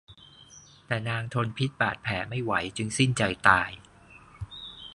[0.87, 3.69] แต่นางทนพิษบาดแผลไม่ไหวจึงสิ้นใจตาย